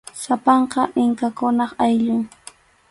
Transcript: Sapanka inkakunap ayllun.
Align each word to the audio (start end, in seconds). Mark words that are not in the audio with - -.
Sapanka 0.23 0.81
inkakunap 1.03 1.71
ayllun. 1.85 2.23